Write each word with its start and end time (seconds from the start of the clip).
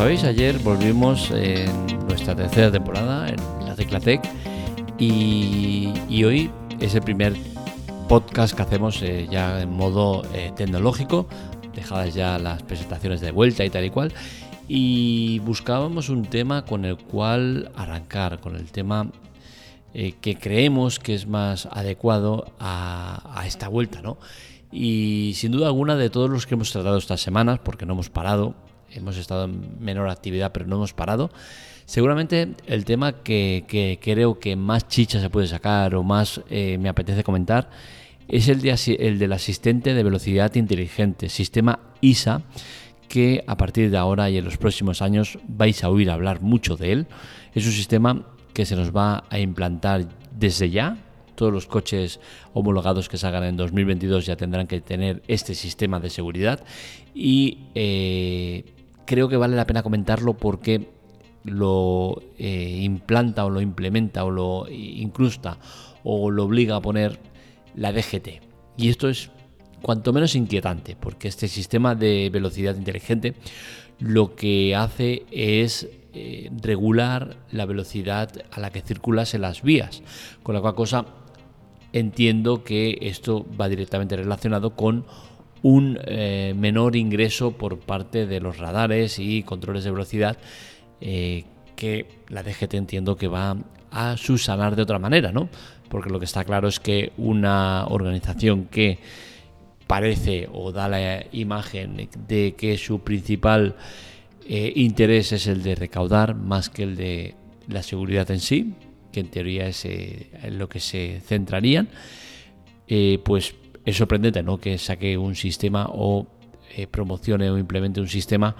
sabéis, 0.00 0.24
ayer 0.24 0.58
volvimos 0.60 1.30
en 1.30 1.86
nuestra 2.08 2.34
tercera 2.34 2.72
temporada 2.72 3.28
en 3.28 3.66
la 3.66 3.74
Teclatec 3.74 4.22
y, 4.98 5.92
y 6.08 6.24
hoy 6.24 6.50
es 6.80 6.94
el 6.94 7.02
primer 7.02 7.36
podcast 8.08 8.56
que 8.56 8.62
hacemos 8.62 9.02
eh, 9.02 9.28
ya 9.30 9.60
en 9.60 9.70
modo 9.70 10.22
eh, 10.32 10.52
tecnológico, 10.56 11.28
dejadas 11.74 12.14
ya 12.14 12.38
las 12.38 12.62
presentaciones 12.62 13.20
de 13.20 13.30
vuelta 13.30 13.62
y 13.62 13.68
tal 13.68 13.84
y 13.84 13.90
cual, 13.90 14.10
y 14.68 15.38
buscábamos 15.40 16.08
un 16.08 16.24
tema 16.24 16.64
con 16.64 16.86
el 16.86 16.96
cual 16.96 17.70
arrancar, 17.76 18.40
con 18.40 18.56
el 18.56 18.72
tema 18.72 19.06
eh, 19.92 20.14
que 20.18 20.34
creemos 20.34 20.98
que 20.98 21.14
es 21.14 21.26
más 21.26 21.66
adecuado 21.70 22.50
a, 22.58 23.38
a 23.38 23.46
esta 23.46 23.68
vuelta, 23.68 24.00
¿no? 24.00 24.16
Y 24.72 25.32
sin 25.34 25.52
duda 25.52 25.66
alguna 25.66 25.96
de 25.96 26.08
todos 26.08 26.30
los 26.30 26.46
que 26.46 26.54
hemos 26.54 26.72
tratado 26.72 26.96
estas 26.96 27.20
semanas, 27.20 27.58
porque 27.62 27.84
no 27.84 27.92
hemos 27.92 28.08
parado, 28.08 28.54
hemos 28.92 29.16
estado 29.16 29.44
en 29.44 29.76
menor 29.80 30.08
actividad, 30.08 30.52
pero 30.52 30.66
no 30.66 30.76
hemos 30.76 30.92
parado. 30.92 31.30
Seguramente 31.86 32.54
el 32.66 32.84
tema 32.84 33.22
que, 33.22 33.98
creo 34.00 34.38
que 34.38 34.54
más 34.54 34.86
chicha 34.86 35.20
se 35.20 35.28
puede 35.28 35.48
sacar 35.48 35.94
o 35.94 36.04
más 36.04 36.40
eh, 36.48 36.78
me 36.78 36.88
apetece 36.88 37.24
comentar 37.24 37.68
es 38.28 38.48
el, 38.48 38.60
de, 38.60 38.96
el 39.00 39.18
del 39.18 39.32
asistente 39.32 39.92
de 39.92 40.02
velocidad 40.04 40.54
inteligente, 40.54 41.28
sistema 41.28 41.80
ISA, 42.00 42.42
que 43.08 43.42
a 43.48 43.56
partir 43.56 43.90
de 43.90 43.96
ahora 43.96 44.30
y 44.30 44.38
en 44.38 44.44
los 44.44 44.56
próximos 44.56 45.02
años 45.02 45.38
vais 45.48 45.82
a 45.82 45.90
oír 45.90 46.10
hablar 46.10 46.40
mucho 46.40 46.76
de 46.76 46.92
él. 46.92 47.06
Es 47.54 47.66
un 47.66 47.72
sistema 47.72 48.24
que 48.54 48.64
se 48.64 48.76
nos 48.76 48.94
va 48.94 49.24
a 49.28 49.40
implantar 49.40 50.06
desde 50.30 50.70
ya. 50.70 50.96
Todos 51.34 51.52
los 51.52 51.66
coches 51.66 52.20
homologados 52.52 53.08
que 53.08 53.18
salgan 53.18 53.42
en 53.44 53.56
2022 53.56 54.26
ya 54.26 54.36
tendrán 54.36 54.68
que 54.68 54.80
tener 54.80 55.22
este 55.26 55.56
sistema 55.56 55.98
de 55.98 56.10
seguridad 56.10 56.62
y 57.14 57.58
eh, 57.74 58.64
creo 59.06 59.28
que 59.28 59.36
vale 59.36 59.56
la 59.56 59.66
pena 59.66 59.82
comentarlo 59.82 60.34
porque 60.34 60.88
lo 61.44 62.20
eh, 62.38 62.80
implanta 62.82 63.44
o 63.44 63.50
lo 63.50 63.60
implementa 63.60 64.24
o 64.24 64.30
lo 64.30 64.68
incrusta 64.68 65.58
o 66.04 66.30
lo 66.30 66.44
obliga 66.44 66.76
a 66.76 66.80
poner 66.80 67.18
la 67.74 67.92
DGT. 67.92 68.28
Y 68.76 68.88
esto 68.88 69.08
es 69.08 69.30
cuanto 69.82 70.12
menos 70.12 70.34
inquietante 70.34 70.96
porque 70.98 71.28
este 71.28 71.48
sistema 71.48 71.94
de 71.94 72.30
velocidad 72.32 72.76
inteligente 72.76 73.34
lo 73.98 74.34
que 74.34 74.74
hace 74.74 75.24
es 75.30 75.88
eh, 76.12 76.50
regular 76.60 77.36
la 77.52 77.66
velocidad 77.66 78.30
a 78.50 78.60
la 78.60 78.70
que 78.70 78.80
circulas 78.80 79.34
en 79.34 79.42
las 79.42 79.62
vías. 79.62 80.02
Con 80.42 80.54
la 80.54 80.60
cual 80.60 80.74
cosa 80.74 81.06
entiendo 81.92 82.64
que 82.64 82.98
esto 83.02 83.46
va 83.60 83.68
directamente 83.68 84.16
relacionado 84.16 84.74
con 84.74 85.04
un 85.62 85.98
eh, 86.06 86.54
menor 86.56 86.96
ingreso 86.96 87.52
por 87.52 87.78
parte 87.78 88.26
de 88.26 88.40
los 88.40 88.58
radares 88.58 89.18
y 89.18 89.42
controles 89.42 89.84
de 89.84 89.90
velocidad 89.90 90.38
eh, 91.00 91.44
que 91.76 92.06
la 92.28 92.42
DGT 92.42 92.74
entiendo 92.74 93.16
que 93.16 93.28
va 93.28 93.56
a 93.90 94.16
subsanar 94.16 94.76
de 94.76 94.82
otra 94.82 94.98
manera, 94.98 95.32
¿no? 95.32 95.48
Porque 95.88 96.10
lo 96.10 96.18
que 96.18 96.24
está 96.24 96.44
claro 96.44 96.68
es 96.68 96.78
que 96.78 97.12
una 97.16 97.86
organización 97.86 98.66
que 98.66 98.98
parece 99.86 100.48
o 100.52 100.70
da 100.70 100.88
la 100.88 101.26
imagen 101.32 102.08
de 102.28 102.54
que 102.56 102.78
su 102.78 103.00
principal 103.00 103.74
eh, 104.46 104.72
interés 104.76 105.32
es 105.32 105.46
el 105.48 105.62
de 105.62 105.74
recaudar 105.74 106.36
más 106.36 106.70
que 106.70 106.84
el 106.84 106.96
de 106.96 107.34
la 107.66 107.82
seguridad 107.82 108.30
en 108.30 108.40
sí, 108.40 108.74
que 109.10 109.20
en 109.20 109.28
teoría 109.28 109.66
es 109.66 109.84
en 109.84 110.58
lo 110.58 110.68
que 110.68 110.78
se 110.78 111.20
centrarían, 111.26 111.88
pues 113.24 113.54
es 113.84 113.96
sorprendente 113.96 114.42
¿no? 114.42 114.58
que 114.58 114.78
saque 114.78 115.16
un 115.16 115.34
sistema 115.34 115.86
o 115.90 116.26
eh, 116.76 116.86
promocione 116.86 117.50
o 117.50 117.58
implemente 117.58 118.00
un 118.00 118.08
sistema 118.08 118.54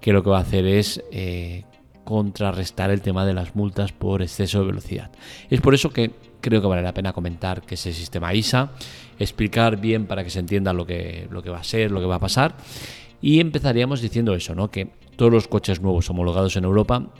que 0.00 0.12
lo 0.12 0.22
que 0.22 0.30
va 0.30 0.38
a 0.38 0.42
hacer 0.42 0.66
es 0.66 1.02
eh, 1.12 1.64
contrarrestar 2.04 2.90
el 2.90 3.00
tema 3.00 3.24
de 3.24 3.34
las 3.34 3.54
multas 3.54 3.92
por 3.92 4.22
exceso 4.22 4.60
de 4.60 4.66
velocidad. 4.66 5.10
Es 5.48 5.60
por 5.60 5.74
eso 5.74 5.90
que 5.90 6.10
creo 6.40 6.60
que 6.60 6.66
vale 6.66 6.82
la 6.82 6.92
pena 6.92 7.12
comentar 7.12 7.62
que 7.62 7.76
ese 7.76 7.92
sistema 7.92 8.34
ISA, 8.34 8.72
explicar 9.18 9.80
bien 9.80 10.06
para 10.06 10.24
que 10.24 10.30
se 10.30 10.40
entienda 10.40 10.72
lo 10.72 10.84
que, 10.84 11.28
lo 11.30 11.42
que 11.42 11.50
va 11.50 11.60
a 11.60 11.64
ser, 11.64 11.92
lo 11.92 12.00
que 12.00 12.06
va 12.06 12.16
a 12.16 12.20
pasar. 12.20 12.56
Y 13.20 13.38
empezaríamos 13.38 14.00
diciendo 14.00 14.34
eso, 14.34 14.54
¿no? 14.54 14.70
que 14.70 14.88
todos 15.16 15.30
los 15.30 15.46
coches 15.46 15.80
nuevos 15.80 16.10
homologados 16.10 16.56
en 16.56 16.64
Europa 16.64 17.12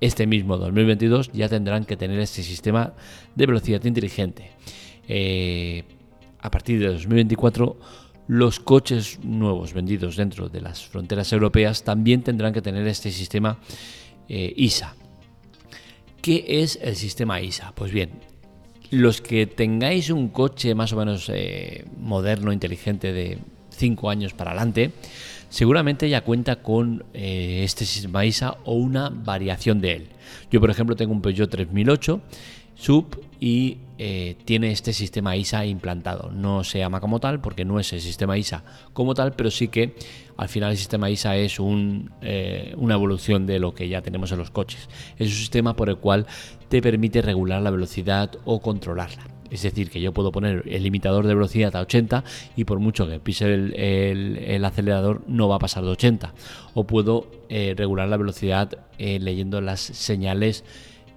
este 0.00 0.26
mismo 0.26 0.58
2022 0.58 1.30
ya 1.32 1.48
tendrán 1.48 1.84
que 1.84 1.96
tener 1.96 2.18
este 2.18 2.42
sistema 2.42 2.94
de 3.34 3.46
velocidad 3.46 3.84
inteligente. 3.84 4.50
Eh, 5.06 5.84
a 6.42 6.50
partir 6.50 6.80
de 6.80 6.88
2024 6.88 7.76
los 8.28 8.60
coches 8.60 9.18
nuevos 9.22 9.72
vendidos 9.72 10.16
dentro 10.16 10.48
de 10.48 10.60
las 10.60 10.86
fronteras 10.86 11.32
europeas 11.32 11.82
también 11.82 12.22
tendrán 12.22 12.52
que 12.52 12.62
tener 12.62 12.86
este 12.86 13.10
sistema 13.10 13.58
eh, 14.28 14.52
ISA. 14.56 14.94
¿Qué 16.20 16.44
es 16.46 16.78
el 16.80 16.94
sistema 16.96 17.40
ISA? 17.40 17.72
Pues 17.74 17.92
bien, 17.92 18.10
los 18.90 19.20
que 19.20 19.46
tengáis 19.46 20.10
un 20.10 20.28
coche 20.28 20.74
más 20.74 20.92
o 20.92 20.96
menos 20.96 21.28
eh, 21.32 21.84
moderno, 21.98 22.52
inteligente 22.52 23.12
de 23.12 23.38
5 23.70 24.10
años 24.10 24.32
para 24.32 24.52
adelante, 24.52 24.92
seguramente 25.48 26.08
ya 26.08 26.22
cuenta 26.22 26.56
con 26.62 27.04
eh, 27.12 27.62
este 27.64 27.84
sistema 27.84 28.24
ISA 28.24 28.56
o 28.64 28.74
una 28.74 29.10
variación 29.10 29.80
de 29.80 29.92
él. 29.92 30.08
Yo, 30.50 30.60
por 30.60 30.70
ejemplo, 30.70 30.94
tengo 30.94 31.12
un 31.12 31.22
Peugeot 31.22 31.50
3008 31.50 32.20
Sub 32.74 33.20
y 33.38 33.78
eh, 34.04 34.34
tiene 34.44 34.72
este 34.72 34.92
sistema 34.92 35.36
ISA 35.36 35.64
implantado. 35.64 36.32
No 36.32 36.64
se 36.64 36.80
llama 36.80 36.98
como 36.98 37.20
tal 37.20 37.40
porque 37.40 37.64
no 37.64 37.78
es 37.78 37.92
el 37.92 38.00
sistema 38.00 38.36
ISA 38.36 38.64
como 38.92 39.14
tal, 39.14 39.34
pero 39.34 39.48
sí 39.48 39.68
que 39.68 39.94
al 40.36 40.48
final 40.48 40.72
el 40.72 40.76
sistema 40.76 41.08
ISA 41.08 41.36
es 41.36 41.58
eh, 42.22 42.74
una 42.78 42.94
evolución 42.94 43.46
de 43.46 43.60
lo 43.60 43.76
que 43.76 43.88
ya 43.88 44.02
tenemos 44.02 44.32
en 44.32 44.38
los 44.38 44.50
coches. 44.50 44.88
Es 45.20 45.28
un 45.28 45.34
sistema 45.36 45.76
por 45.76 45.88
el 45.88 45.98
cual 45.98 46.26
te 46.68 46.82
permite 46.82 47.22
regular 47.22 47.62
la 47.62 47.70
velocidad 47.70 48.32
o 48.44 48.60
controlarla. 48.60 49.28
Es 49.52 49.62
decir, 49.62 49.88
que 49.88 50.00
yo 50.00 50.12
puedo 50.12 50.32
poner 50.32 50.64
el 50.66 50.82
limitador 50.82 51.24
de 51.24 51.34
velocidad 51.36 51.76
a 51.76 51.82
80 51.82 52.24
y 52.56 52.64
por 52.64 52.80
mucho 52.80 53.06
que 53.06 53.20
pise 53.20 53.54
el, 53.54 54.64
acelerador 54.64 55.22
no 55.28 55.46
va 55.46 55.56
a 55.56 55.60
pasar 55.60 55.84
de 55.84 55.90
80. 55.90 56.34
O 56.74 56.88
puedo 56.88 57.28
eh, 57.48 57.74
regular 57.76 58.08
la 58.08 58.16
velocidad 58.16 58.68
leyendo 58.98 59.60
las 59.60 59.78
señales 59.78 60.64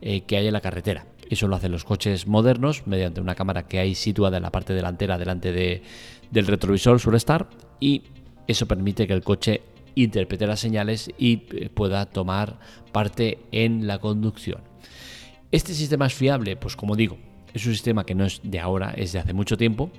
que 0.01 0.38
hay 0.38 0.45
en 0.45 0.53
la 0.53 0.62
carretera. 0.62 1.07
Eso 1.30 1.47
lo 1.47 1.56
hacen 1.56 1.72
los 1.72 1.84
coches 1.84 2.28
modernos 2.28 2.86
mediante 2.86 3.22
una 3.22 3.36
cámara 3.36 3.68
que 3.68 3.80
hay 3.80 3.96
situada 3.96 4.38
en 4.38 4.44
la 4.44 4.52
parte 4.52 4.74
delantera 4.74 5.18
delante 5.18 5.52
de, 5.52 5.81
del 6.31 6.47
retrovisor 6.47 7.00
suele 7.00 7.18
estar 7.18 7.50
y 7.80 8.03
eso 8.47 8.68
permite 8.68 9.08
que 9.08 9.13
el 9.13 9.24
coche 9.24 9.62
interprete 9.96 10.46
las 10.46 10.59
señales 10.59 11.09
y 11.18 11.44
eh, 11.52 11.69
pueda 11.74 12.06
tomar 12.06 12.59
parte 12.91 13.40
en 13.52 13.88
la 13.88 14.00
conducción. 14.00 14.62
Este 15.52 15.74
sistema 15.74 16.08
es 16.08 16.13
fiable, 16.13 16.58
pues 16.58 16.75
como 16.75 16.96
digo, 16.96 17.18
es 17.53 17.66
un 17.66 17.74
sistema 17.74 18.06
que 18.06 18.16
no 18.16 18.25
es 18.25 18.42
de 18.44 18.59
ahora, 18.59 18.94
es 18.96 19.13
de 19.13 19.19
hace 19.19 19.34
mucho 19.34 19.57
tiempo 19.57 19.90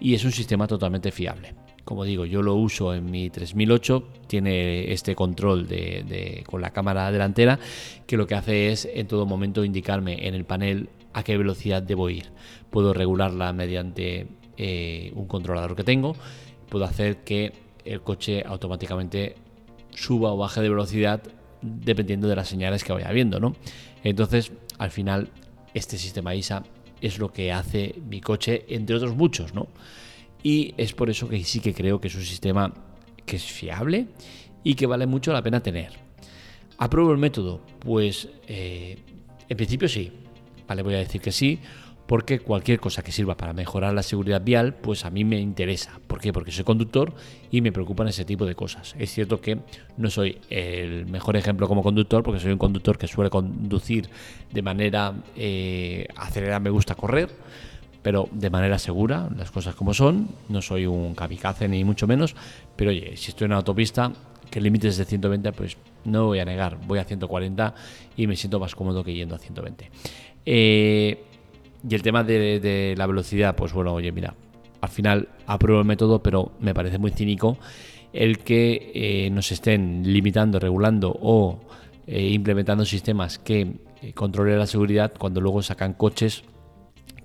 y 0.00 0.14
es 0.14 0.24
un 0.24 0.32
sistema 0.32 0.66
totalmente 0.66 1.12
fiable. 1.12 1.54
Como 1.84 2.04
digo, 2.04 2.24
yo 2.24 2.42
lo 2.42 2.54
uso 2.54 2.94
en 2.94 3.10
mi 3.10 3.28
3008, 3.28 4.08
tiene 4.26 4.92
este 4.92 5.14
control 5.14 5.68
de, 5.68 6.42
con 6.46 6.62
la 6.62 6.70
cámara 6.70 7.10
delantera 7.12 7.58
que 8.06 8.16
lo 8.16 8.26
que 8.26 8.34
hace 8.34 8.72
es 8.72 8.88
en 8.92 9.06
todo 9.06 9.26
momento 9.26 9.64
indicarme 9.64 10.26
en 10.26 10.34
el 10.34 10.44
panel 10.44 10.88
a 11.12 11.22
qué 11.22 11.36
velocidad 11.36 11.82
debo 11.82 12.08
ir. 12.08 12.30
Puedo 12.70 12.94
regularla 12.94 13.52
mediante 13.52 14.26
eh, 14.56 15.12
un 15.14 15.26
controlador 15.26 15.76
que 15.76 15.84
tengo, 15.84 16.16
puedo 16.68 16.84
hacer 16.84 17.18
que 17.18 17.52
el 17.84 18.00
coche 18.00 18.42
automáticamente 18.46 19.36
suba 19.90 20.32
o 20.32 20.38
baje 20.38 20.62
de 20.62 20.70
velocidad 20.70 21.22
dependiendo 21.60 22.28
de 22.28 22.36
las 22.36 22.48
señales 22.48 22.84
que 22.84 22.92
vaya 22.92 23.10
viendo, 23.10 23.40
¿no? 23.40 23.56
Entonces, 24.02 24.52
al 24.78 24.90
final, 24.90 25.28
este 25.72 25.98
sistema 25.98 26.34
ISA 26.34 26.62
es 27.00 27.18
lo 27.18 27.32
que 27.32 27.52
hace 27.52 27.94
mi 28.08 28.20
coche, 28.20 28.64
entre 28.68 28.96
otros 28.96 29.14
muchos, 29.14 29.54
¿no? 29.54 29.68
Y 30.44 30.74
es 30.76 30.92
por 30.92 31.10
eso 31.10 31.26
que 31.26 31.42
sí 31.42 31.58
que 31.58 31.74
creo 31.74 32.00
que 32.00 32.08
es 32.08 32.14
un 32.14 32.22
sistema 32.22 32.72
que 33.26 33.36
es 33.36 33.42
fiable 33.42 34.06
y 34.62 34.74
que 34.74 34.86
vale 34.86 35.06
mucho 35.06 35.32
la 35.32 35.42
pena 35.42 35.60
tener. 35.60 35.92
¿Apruebo 36.78 37.12
el 37.12 37.18
método? 37.18 37.62
Pues 37.80 38.28
eh, 38.46 38.98
en 39.48 39.56
principio 39.56 39.88
sí, 39.88 40.12
vale, 40.68 40.82
voy 40.82 40.94
a 40.94 40.98
decir 40.98 41.22
que 41.22 41.32
sí, 41.32 41.60
porque 42.06 42.40
cualquier 42.40 42.78
cosa 42.78 43.02
que 43.02 43.10
sirva 43.10 43.38
para 43.38 43.54
mejorar 43.54 43.94
la 43.94 44.02
seguridad 44.02 44.42
vial, 44.44 44.74
pues 44.74 45.06
a 45.06 45.10
mí 45.10 45.24
me 45.24 45.40
interesa. 45.40 45.98
¿Por 46.06 46.20
qué? 46.20 46.30
Porque 46.30 46.52
soy 46.52 46.64
conductor 46.64 47.14
y 47.50 47.62
me 47.62 47.72
preocupan 47.72 48.08
ese 48.08 48.26
tipo 48.26 48.44
de 48.44 48.54
cosas. 48.54 48.94
Es 48.98 49.10
cierto 49.12 49.40
que 49.40 49.60
no 49.96 50.10
soy 50.10 50.38
el 50.50 51.06
mejor 51.06 51.38
ejemplo 51.38 51.66
como 51.66 51.82
conductor, 51.82 52.22
porque 52.22 52.40
soy 52.40 52.52
un 52.52 52.58
conductor 52.58 52.98
que 52.98 53.08
suele 53.08 53.30
conducir 53.30 54.10
de 54.52 54.60
manera 54.60 55.14
eh, 55.36 56.06
acelerada, 56.16 56.60
me 56.60 56.68
gusta 56.68 56.94
correr 56.94 57.30
pero 58.04 58.28
de 58.32 58.50
manera 58.50 58.78
segura, 58.78 59.30
las 59.34 59.50
cosas 59.50 59.74
como 59.74 59.94
son. 59.94 60.28
No 60.50 60.60
soy 60.60 60.84
un 60.84 61.14
kamikaze 61.14 61.66
ni 61.68 61.84
mucho 61.84 62.06
menos, 62.06 62.36
pero 62.76 62.90
oye, 62.90 63.16
si 63.16 63.30
estoy 63.30 63.46
en 63.46 63.52
una 63.52 63.56
autopista, 63.56 64.12
que 64.50 64.58
el 64.58 64.64
límite 64.64 64.88
es 64.88 64.98
de 64.98 65.06
120, 65.06 65.52
pues 65.52 65.78
no 66.04 66.26
voy 66.26 66.38
a 66.38 66.44
negar, 66.44 66.76
voy 66.86 66.98
a 66.98 67.04
140 67.04 67.74
y 68.18 68.26
me 68.26 68.36
siento 68.36 68.60
más 68.60 68.74
cómodo 68.74 69.02
que 69.02 69.14
yendo 69.14 69.34
a 69.34 69.38
120. 69.38 69.90
Eh, 70.44 71.24
y 71.88 71.94
el 71.94 72.02
tema 72.02 72.22
de, 72.22 72.94
la 72.94 73.06
velocidad, 73.06 73.56
pues 73.56 73.72
bueno, 73.72 73.94
oye, 73.94 74.12
mira, 74.12 74.34
al 74.82 74.90
final 74.90 75.30
apruebo 75.46 75.80
el 75.80 75.86
método, 75.86 76.22
pero 76.22 76.52
me 76.60 76.74
parece 76.74 76.98
muy 76.98 77.10
cínico 77.10 77.56
el 78.12 78.40
que 78.40 78.92
eh, 78.94 79.30
nos 79.30 79.50
estén 79.50 80.02
limitando, 80.04 80.58
regulando 80.60 81.16
o 81.22 81.58
eh, 82.06 82.28
implementando 82.28 82.84
sistemas 82.84 83.38
que 83.38 83.72
controlen 84.14 84.58
la 84.58 84.66
seguridad 84.66 85.14
cuando 85.18 85.40
luego 85.40 85.62
sacan 85.62 85.94
coches 85.94 86.44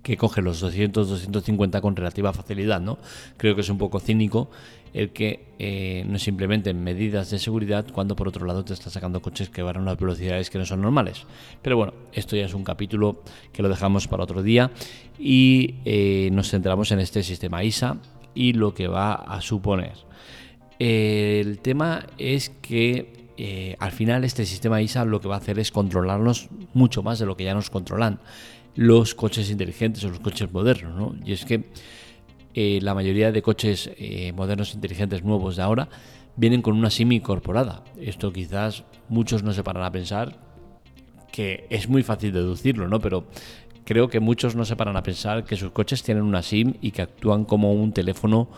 que 0.09 0.17
cogen 0.17 0.43
los 0.43 0.59
200, 0.59 1.07
250 1.07 1.81
con 1.81 1.95
relativa 1.95 2.33
facilidad, 2.33 2.81
¿no? 2.81 2.97
Creo 3.37 3.53
que 3.53 3.61
es 3.61 3.69
un 3.69 3.77
poco 3.77 3.99
cínico 3.99 4.49
el 4.91 5.11
que 5.11 5.53
eh, 5.59 6.03
no 6.07 6.17
se 6.17 6.31
implementen 6.31 6.83
medidas 6.83 7.29
de 7.29 7.37
seguridad 7.37 7.85
cuando 7.93 8.15
por 8.15 8.27
otro 8.27 8.47
lado 8.47 8.65
te 8.65 8.73
está 8.73 8.89
sacando 8.89 9.21
coches 9.21 9.51
que 9.51 9.61
van 9.61 9.77
a 9.77 9.79
unas 9.81 9.99
velocidades 9.99 10.49
que 10.49 10.57
no 10.57 10.65
son 10.65 10.81
normales. 10.81 11.27
Pero 11.61 11.77
bueno, 11.77 11.93
esto 12.11 12.35
ya 12.35 12.45
es 12.45 12.55
un 12.55 12.63
capítulo 12.63 13.21
que 13.53 13.61
lo 13.61 13.69
dejamos 13.69 14.07
para 14.07 14.23
otro 14.23 14.41
día 14.41 14.71
y 15.19 15.75
eh, 15.85 16.29
nos 16.31 16.49
centramos 16.49 16.91
en 16.91 17.01
este 17.01 17.21
sistema 17.21 17.63
ISA 17.63 17.97
y 18.33 18.53
lo 18.53 18.73
que 18.73 18.87
va 18.87 19.13
a 19.13 19.41
suponer. 19.41 19.93
el 20.79 21.59
tema 21.59 22.07
es 22.17 22.49
que 22.49 23.29
eh, 23.37 23.75
al 23.77 23.91
final 23.91 24.23
este 24.23 24.43
sistema 24.47 24.81
ISA 24.81 25.05
lo 25.05 25.21
que 25.21 25.27
va 25.27 25.35
a 25.35 25.37
hacer 25.37 25.59
es 25.59 25.71
controlarnos 25.71 26.49
mucho 26.73 27.03
más 27.03 27.19
de 27.19 27.27
lo 27.27 27.37
que 27.37 27.43
ya 27.43 27.53
nos 27.53 27.69
controlan 27.69 28.19
los 28.75 29.15
coches 29.15 29.49
inteligentes 29.49 30.03
o 30.03 30.09
los 30.09 30.19
coches 30.19 30.51
modernos. 30.51 30.95
¿no? 30.95 31.15
Y 31.25 31.33
es 31.33 31.45
que 31.45 31.65
eh, 32.53 32.79
la 32.81 32.93
mayoría 32.93 33.31
de 33.31 33.41
coches 33.41 33.89
eh, 33.97 34.31
modernos 34.33 34.73
inteligentes 34.73 35.23
nuevos 35.23 35.55
de 35.55 35.63
ahora 35.63 35.89
vienen 36.35 36.61
con 36.61 36.77
una 36.77 36.89
SIM 36.89 37.11
incorporada. 37.11 37.83
Esto 37.99 38.31
quizás 38.31 38.83
muchos 39.07 39.43
no 39.43 39.53
se 39.53 39.63
paran 39.63 39.83
a 39.83 39.91
pensar 39.91 40.37
que 41.31 41.67
es 41.69 41.87
muy 41.87 42.03
fácil 42.03 42.31
deducirlo, 42.31 42.87
¿no? 42.87 42.99
Pero 42.99 43.27
creo 43.85 44.07
que 44.07 44.19
muchos 44.19 44.55
no 44.55 44.65
se 44.65 44.75
paran 44.75 44.97
a 44.97 45.03
pensar 45.03 45.43
que 45.43 45.55
sus 45.55 45.71
coches 45.71 46.03
tienen 46.03 46.23
una 46.23 46.41
SIM 46.41 46.75
y 46.81 46.91
que 46.91 47.01
actúan 47.01 47.45
como 47.45 47.73
un 47.73 47.91
teléfono 47.91 48.49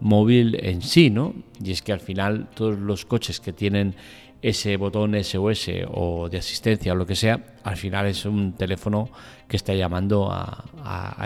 móvil 0.00 0.58
en 0.60 0.82
sí, 0.82 1.10
¿no? 1.10 1.34
Y 1.62 1.70
es 1.70 1.82
que 1.82 1.92
al 1.92 2.00
final 2.00 2.48
todos 2.54 2.78
los 2.78 3.04
coches 3.04 3.40
que 3.40 3.52
tienen 3.52 3.94
ese 4.44 4.76
botón 4.76 5.14
SOS 5.24 5.70
o 5.90 6.28
de 6.28 6.36
asistencia 6.36 6.92
o 6.92 6.96
lo 6.96 7.06
que 7.06 7.16
sea, 7.16 7.40
al 7.62 7.78
final 7.78 8.06
es 8.06 8.26
un 8.26 8.52
teléfono 8.52 9.08
que 9.48 9.56
está 9.56 9.72
llamando 9.72 10.30
a, 10.30 10.62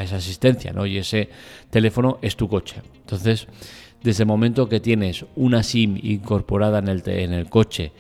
esa 0.01 0.17
asistencia, 0.17 0.73
¿no? 0.73 0.87
Y 0.87 0.99
ese 0.99 1.29
teléfono 1.69 2.21
es 2.23 2.37
tu 2.37 2.49
coche. 2.49 2.77
Entonces, 3.01 3.49
desde 4.05 4.23
el 4.23 4.29
momento 4.29 4.69
que 4.69 4.79
tienes 4.79 5.25
una 5.35 5.65
SIM 5.65 5.99
incorporada 6.01 6.79
en 6.79 7.33
el, 7.33 7.49
coche 7.51 7.91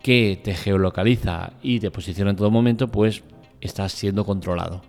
que 0.00 0.40
te 0.44 0.54
geolocaliza 0.54 1.54
y 1.60 1.80
te 1.80 1.90
posiciona 1.90 2.30
en 2.30 2.36
todo 2.36 2.52
momento, 2.52 2.86
pues 2.86 3.24
estás 3.60 3.90
siendo 3.90 4.24
controlado. 4.24 4.82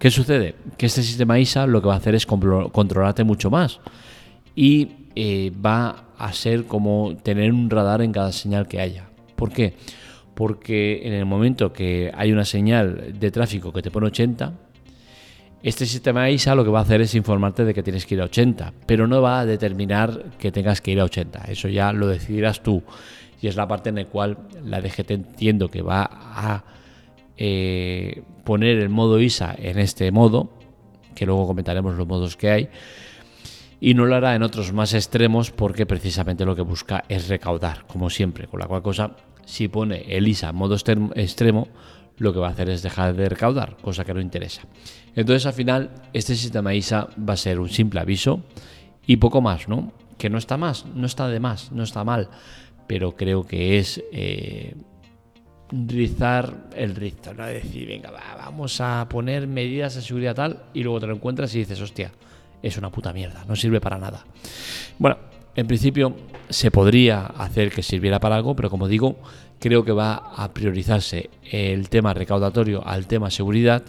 ¿Qué 0.00 0.10
sucede? 0.10 0.56
Que 0.76 0.86
este 0.86 1.04
sistema 1.04 1.38
ISA 1.38 1.68
lo 1.68 1.80
que 1.80 1.86
va 1.86 1.94
a 1.94 1.98
hacer 1.98 2.16
es 2.16 2.26
controlarte 2.26 3.22
mucho 3.22 3.50
más 3.50 3.78
y 4.56 4.88
eh, 5.14 5.52
va 5.64 6.06
a 6.18 6.32
ser 6.32 6.64
como 6.64 7.16
tener 7.22 7.52
un 7.52 7.70
radar 7.70 8.02
en 8.02 8.10
cada 8.10 8.32
señal 8.32 8.66
que 8.66 8.80
haya. 8.80 9.07
¿Por 9.38 9.52
qué? 9.52 9.74
Porque 10.34 11.06
en 11.06 11.12
el 11.12 11.24
momento 11.24 11.72
que 11.72 12.10
hay 12.12 12.32
una 12.32 12.44
señal 12.44 13.14
de 13.18 13.30
tráfico 13.30 13.72
que 13.72 13.82
te 13.82 13.92
pone 13.92 14.08
80, 14.08 14.52
este 15.62 15.86
sistema 15.86 16.28
ISA 16.28 16.56
lo 16.56 16.64
que 16.64 16.70
va 16.70 16.80
a 16.80 16.82
hacer 16.82 17.00
es 17.00 17.14
informarte 17.14 17.64
de 17.64 17.72
que 17.72 17.84
tienes 17.84 18.04
que 18.04 18.16
ir 18.16 18.20
a 18.20 18.24
80, 18.24 18.72
pero 18.84 19.06
no 19.06 19.22
va 19.22 19.38
a 19.38 19.46
determinar 19.46 20.32
que 20.40 20.50
tengas 20.50 20.80
que 20.80 20.90
ir 20.90 20.98
a 20.98 21.04
80. 21.04 21.44
Eso 21.48 21.68
ya 21.68 21.92
lo 21.92 22.08
decidirás 22.08 22.64
tú. 22.64 22.82
Y 23.40 23.46
es 23.46 23.54
la 23.54 23.68
parte 23.68 23.90
en 23.90 23.94
la 23.94 24.06
cual 24.06 24.38
la 24.64 24.80
DGT 24.80 25.12
entiendo 25.12 25.68
que 25.68 25.82
va 25.82 26.08
a 26.10 26.64
eh, 27.36 28.22
poner 28.42 28.78
el 28.78 28.88
modo 28.88 29.20
ISA 29.20 29.54
en 29.56 29.78
este 29.78 30.10
modo, 30.10 30.50
que 31.14 31.26
luego 31.26 31.46
comentaremos 31.46 31.96
los 31.96 32.08
modos 32.08 32.36
que 32.36 32.50
hay, 32.50 32.68
y 33.80 33.94
no 33.94 34.06
lo 34.06 34.16
hará 34.16 34.34
en 34.34 34.42
otros 34.42 34.72
más 34.72 34.94
extremos 34.94 35.52
porque 35.52 35.86
precisamente 35.86 36.44
lo 36.44 36.56
que 36.56 36.62
busca 36.62 37.04
es 37.08 37.28
recaudar, 37.28 37.84
como 37.86 38.10
siempre, 38.10 38.48
con 38.48 38.58
la 38.58 38.66
cual 38.66 38.82
cosa 38.82 39.12
si 39.48 39.66
pone 39.68 40.04
el 40.14 40.28
ISA 40.28 40.52
modo 40.52 40.76
extremo, 40.76 41.68
lo 42.18 42.34
que 42.34 42.38
va 42.38 42.48
a 42.48 42.50
hacer 42.50 42.68
es 42.68 42.82
dejar 42.82 43.16
de 43.16 43.30
recaudar, 43.30 43.78
cosa 43.80 44.04
que 44.04 44.12
no 44.12 44.20
interesa. 44.20 44.62
Entonces 45.16 45.46
al 45.46 45.54
final 45.54 45.90
este 46.12 46.36
sistema 46.36 46.74
ISA 46.74 47.08
va 47.26 47.32
a 47.32 47.36
ser 47.38 47.58
un 47.58 47.70
simple 47.70 47.98
aviso 47.98 48.42
y 49.06 49.16
poco 49.16 49.40
más, 49.40 49.66
¿no? 49.66 49.94
Que 50.18 50.28
no 50.28 50.36
está 50.36 50.58
más, 50.58 50.84
no 50.94 51.06
está 51.06 51.28
de 51.28 51.40
más, 51.40 51.72
no 51.72 51.82
está 51.82 52.04
mal, 52.04 52.28
pero 52.86 53.16
creo 53.16 53.46
que 53.46 53.78
es 53.78 54.04
eh, 54.12 54.74
rizar 55.70 56.68
el 56.76 56.94
rizo, 56.94 57.32
¿no? 57.32 57.46
Decir, 57.46 57.88
venga, 57.88 58.12
vamos 58.36 58.82
a 58.82 59.06
poner 59.08 59.46
medidas 59.46 59.94
de 59.94 60.02
seguridad 60.02 60.34
tal 60.34 60.64
y 60.74 60.82
luego 60.82 61.00
te 61.00 61.06
lo 61.06 61.14
encuentras 61.14 61.54
y 61.54 61.60
dices, 61.60 61.80
hostia, 61.80 62.12
es 62.62 62.76
una 62.76 62.90
puta 62.90 63.14
mierda, 63.14 63.46
no 63.48 63.56
sirve 63.56 63.80
para 63.80 63.96
nada. 63.96 64.26
Bueno, 64.98 65.16
en 65.54 65.66
principio 65.66 66.14
se 66.48 66.70
podría 66.70 67.26
hacer 67.26 67.70
que 67.70 67.82
sirviera 67.82 68.20
para 68.20 68.36
algo, 68.36 68.54
pero 68.56 68.70
como 68.70 68.88
digo, 68.88 69.16
creo 69.58 69.84
que 69.84 69.92
va 69.92 70.14
a 70.14 70.52
priorizarse 70.52 71.30
el 71.42 71.88
tema 71.88 72.14
recaudatorio 72.14 72.86
al 72.86 73.06
tema 73.06 73.30
seguridad, 73.30 73.82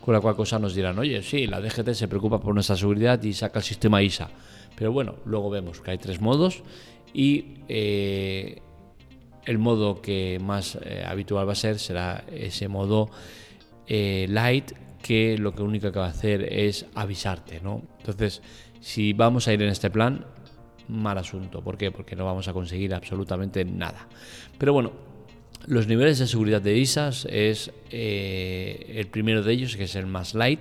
con 0.00 0.14
la 0.14 0.20
cual 0.20 0.36
cosa 0.36 0.58
nos 0.58 0.74
dirán, 0.74 0.98
oye, 0.98 1.22
sí, 1.22 1.46
la 1.46 1.60
DGT 1.60 1.92
se 1.92 2.08
preocupa 2.08 2.40
por 2.40 2.54
nuestra 2.54 2.76
seguridad 2.76 3.20
y 3.22 3.32
saca 3.32 3.58
el 3.58 3.64
sistema 3.64 4.02
ISA. 4.02 4.30
Pero 4.76 4.92
bueno, 4.92 5.16
luego 5.24 5.50
vemos 5.50 5.80
que 5.80 5.90
hay 5.90 5.98
tres 5.98 6.20
modos 6.20 6.62
y 7.12 7.54
eh, 7.68 8.60
el 9.46 9.58
modo 9.58 10.00
que 10.00 10.38
más 10.40 10.78
eh, 10.82 11.04
habitual 11.06 11.48
va 11.48 11.52
a 11.52 11.56
ser 11.56 11.78
será 11.78 12.24
ese 12.30 12.68
modo 12.68 13.10
eh, 13.86 14.26
light 14.28 14.72
que 15.02 15.38
lo 15.38 15.52
único 15.58 15.90
que 15.92 15.98
va 15.98 16.06
a 16.06 16.10
hacer 16.10 16.42
es 16.52 16.86
avisarte, 16.94 17.60
¿no? 17.60 17.82
Entonces, 17.98 18.42
si 18.80 19.12
vamos 19.12 19.48
a 19.48 19.54
ir 19.54 19.62
en 19.62 19.68
este 19.68 19.90
plan, 19.90 20.26
mal 20.88 21.18
asunto. 21.18 21.62
¿Por 21.62 21.76
qué? 21.76 21.90
Porque 21.90 22.16
no 22.16 22.24
vamos 22.24 22.48
a 22.48 22.52
conseguir 22.52 22.94
absolutamente 22.94 23.64
nada. 23.64 24.06
Pero 24.58 24.72
bueno, 24.72 24.92
los 25.66 25.86
niveles 25.86 26.18
de 26.18 26.26
seguridad 26.26 26.62
de 26.62 26.76
ISAs 26.76 27.26
es 27.30 27.72
eh, 27.90 28.94
el 28.96 29.08
primero 29.08 29.42
de 29.42 29.52
ellos, 29.52 29.76
que 29.76 29.84
es 29.84 29.96
el 29.96 30.06
más 30.06 30.34
light, 30.34 30.60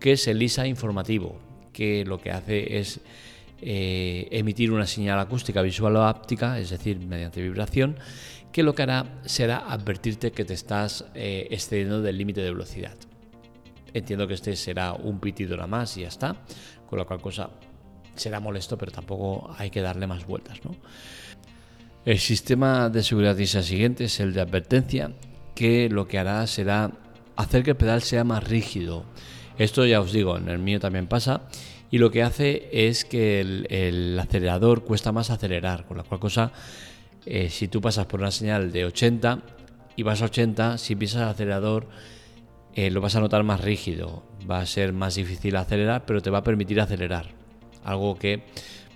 que 0.00 0.12
es 0.12 0.26
el 0.26 0.42
ISA 0.42 0.66
informativo, 0.66 1.38
que 1.72 2.04
lo 2.04 2.18
que 2.18 2.30
hace 2.32 2.78
es 2.78 3.00
eh, 3.60 4.26
emitir 4.32 4.72
una 4.72 4.86
señal 4.86 5.20
acústica, 5.20 5.62
visual 5.62 5.94
o 5.96 6.04
áptica, 6.04 6.58
es 6.58 6.70
decir, 6.70 6.98
mediante 6.98 7.40
vibración, 7.40 7.96
que 8.50 8.62
lo 8.62 8.74
que 8.74 8.82
hará 8.82 9.20
será 9.24 9.70
advertirte 9.70 10.32
que 10.32 10.44
te 10.44 10.54
estás 10.54 11.04
eh, 11.14 11.46
excediendo 11.50 12.02
del 12.02 12.18
límite 12.18 12.40
de 12.40 12.50
velocidad. 12.50 12.96
Entiendo 13.94 14.26
que 14.26 14.34
este 14.34 14.56
será 14.56 14.94
un 14.94 15.20
pitido 15.20 15.56
nada 15.56 15.68
más 15.68 15.96
y 15.96 16.02
ya 16.02 16.08
está, 16.08 16.36
con 16.88 16.98
lo 16.98 17.06
cual 17.06 17.20
cosa 17.20 17.50
será 18.14 18.40
molesto, 18.40 18.76
pero 18.78 18.92
tampoco 18.92 19.54
hay 19.58 19.70
que 19.70 19.80
darle 19.80 20.06
más 20.06 20.26
vueltas. 20.26 20.64
¿no? 20.64 20.76
El 22.04 22.18
sistema 22.18 22.88
de 22.88 23.02
seguridad 23.02 23.36
ISA 23.36 23.62
siguiente 23.62 24.04
es 24.04 24.20
el 24.20 24.32
de 24.34 24.40
advertencia, 24.40 25.12
que 25.54 25.88
lo 25.88 26.08
que 26.08 26.18
hará 26.18 26.46
será 26.46 26.90
hacer 27.36 27.62
que 27.62 27.70
el 27.70 27.76
pedal 27.76 28.02
sea 28.02 28.24
más 28.24 28.42
rígido. 28.44 29.04
Esto 29.58 29.86
ya 29.86 30.00
os 30.00 30.12
digo, 30.12 30.36
en 30.36 30.48
el 30.48 30.58
mío 30.58 30.80
también 30.80 31.06
pasa. 31.06 31.42
Y 31.90 31.98
lo 31.98 32.10
que 32.10 32.22
hace 32.22 32.68
es 32.72 33.04
que 33.04 33.40
el, 33.40 34.18
acelerador 34.18 34.82
cuesta 34.82 35.12
más 35.12 35.30
acelerar, 35.30 35.84
con 35.86 35.98
la 35.98 36.02
cual 36.02 36.20
cosa, 36.20 36.52
eh, 37.26 37.50
si 37.50 37.68
tú 37.68 37.80
pasas 37.80 38.06
por 38.06 38.20
una 38.20 38.30
señal 38.30 38.72
de 38.72 38.86
80 38.86 39.40
y 39.94 40.02
vas 40.02 40.22
a 40.22 40.24
80, 40.24 40.78
si 40.78 40.96
pisas 40.96 41.22
el 41.22 41.28
acelerador, 41.28 41.86
eh, 42.74 42.90
lo 42.90 43.02
vas 43.02 43.14
a 43.14 43.20
notar 43.20 43.44
más 43.44 43.60
rígido, 43.60 44.24
va 44.50 44.60
a 44.60 44.66
ser 44.66 44.94
más 44.94 45.16
difícil 45.16 45.54
acelerar, 45.54 46.06
pero 46.06 46.22
te 46.22 46.30
va 46.30 46.38
a 46.38 46.42
permitir 46.42 46.80
acelerar. 46.80 47.41
Algo 47.84 48.16
que, 48.16 48.42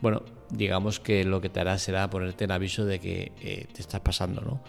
bueno, 0.01 0.23
digamos 0.51 1.01
que 1.01 1.25
lo 1.25 1.41
que 1.41 1.49
te 1.49 1.61
hará 1.61 1.79
será 1.79 2.09
ponerte 2.11 2.45
en 2.45 2.53
aviso 2.53 2.85
de 2.85 2.99
que 2.99 3.33
eh, 3.41 3.67
te 3.73 3.81
estás 3.81 4.01
pasando. 4.01 4.41
¿no? 4.41 4.61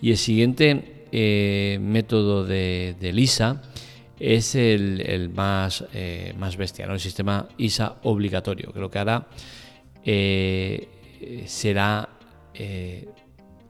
Y 0.00 0.10
el 0.10 0.16
siguiente 0.16 1.06
eh, 1.12 1.78
método 1.80 2.44
de, 2.44 2.96
ISA 3.14 3.62
es 4.18 4.54
el, 4.54 5.30
más, 5.34 5.84
eh, 5.92 6.34
más 6.38 6.56
bestia, 6.56 6.86
¿no? 6.86 6.94
el 6.94 7.00
sistema 7.00 7.48
ISA 7.58 7.96
obligatorio, 8.02 8.72
que 8.72 8.80
lo 8.80 8.90
que 8.90 8.98
hará 8.98 9.26
será 11.46 12.08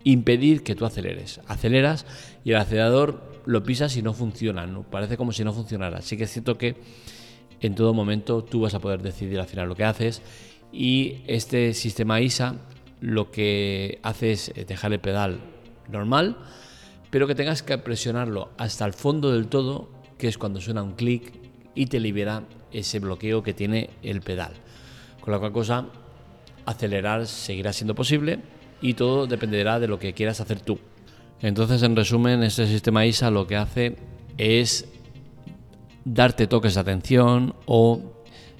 impedir 0.05 0.63
que 0.63 0.75
tú 0.75 0.85
aceleres. 0.85 1.41
Aceleras 1.47 2.05
y 2.45 2.51
el 2.51 2.57
acelerador 2.57 3.43
lo 3.47 3.63
pisas 3.63 3.97
y 3.97 4.03
no 4.03 4.13
funciona, 4.13 4.67
¿no? 4.67 4.83
parece 4.83 5.17
como 5.17 5.33
si 5.33 5.45
no 5.45 5.53
funcionara. 5.53 5.99
Así 5.99 6.17
que 6.17 6.25
es 6.25 6.33
cierto 6.33 6.59
que 6.59 6.77
en 7.61 7.75
todo 7.75 7.95
momento 7.95 8.45
tú 8.45 8.61
vas 8.61 8.75
a 8.75 8.81
poder 8.81 9.03
decidir 9.03 9.41
al 9.41 9.47
final 9.47 9.69
lo 9.69 9.77
que 9.77 9.85
haces 9.85 10.23
y 10.73 11.19
este 11.27 11.75
sistema 11.75 12.21
ISA 12.21 12.57
lo 13.01 13.31
que 13.31 13.99
hace 14.03 14.33
es 14.33 14.49
eh, 14.51 14.65
dejar 14.67 14.93
el 14.93 15.01
pedal 15.01 15.41
normal, 15.91 16.37
pero 17.11 17.27
que 17.27 17.35
tengas 17.35 17.63
que 17.63 17.79
presionarlo 17.79 18.51
hasta 18.59 18.85
el 18.85 18.93
fondo 18.93 19.33
del 19.33 19.49
todo, 19.49 19.89
que 20.19 20.29
es 20.29 20.39
cuando 20.39 20.61
suena 20.61 20.83
un 20.83 20.93
clic 20.93 21.33
y 21.75 21.87
te 21.87 22.01
libera 22.01 22.43
ese 22.73 22.99
bloqueo 22.99 23.43
que 23.43 23.55
tiene 23.55 23.91
el 24.03 24.23
pedal. 24.23 24.53
Con 25.21 25.33
la 25.33 25.39
cual 25.39 25.53
cosa, 25.53 25.87
acelerar 26.65 27.27
seguirá 27.27 27.73
siendo 27.73 27.95
posible 27.95 28.41
y 28.81 28.95
todo 28.95 29.27
dependerá 29.27 29.79
de 29.79 29.89
lo 29.89 29.99
que 29.99 30.13
quieras 30.15 30.41
hacer 30.41 30.61
tú. 30.61 30.79
Entonces, 31.43 31.83
en 31.83 31.97
resumen, 31.97 32.43
este 32.43 32.67
sistema 32.67 33.05
ISA 33.07 33.31
lo 33.31 33.47
que 33.47 33.57
hace 33.57 33.97
es 34.39 34.89
darte 36.07 36.47
toques 36.47 36.75
de 36.75 36.81
atención 36.81 37.55
o 37.67 38.01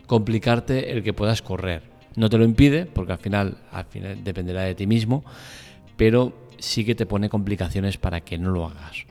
complicarte 0.07 0.93
el 0.93 1.03
que 1.03 1.13
puedas 1.13 1.41
correr. 1.43 1.83
No 2.17 2.29
te 2.29 2.39
lo 2.39 2.45
impide, 2.45 2.87
porque 2.87 3.13
al 3.13 3.19
final, 3.19 3.59
al 3.71 3.85
final 3.85 4.23
dependerá 4.25 4.63
de 4.63 4.75
ti 4.75 4.87
mismo, 4.87 5.25
pero 5.97 6.51
sí 6.59 6.85
que 6.85 6.95
te 6.95 7.07
pone 7.07 7.29
complicaciones 7.29 7.99
para 7.99 8.21
que 8.23 8.37
no 8.37 8.51
lo 8.51 8.67
hagas. 8.67 9.07